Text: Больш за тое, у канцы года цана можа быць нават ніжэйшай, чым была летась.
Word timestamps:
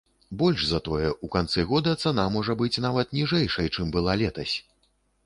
Больш 0.41 0.61
за 0.67 0.79
тое, 0.87 1.09
у 1.27 1.27
канцы 1.35 1.65
года 1.71 1.93
цана 2.05 2.25
можа 2.37 2.55
быць 2.63 2.81
нават 2.87 3.13
ніжэйшай, 3.19 3.71
чым 3.77 3.93
была 3.97 4.17
летась. 4.23 4.57